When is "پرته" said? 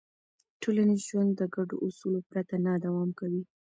2.29-2.55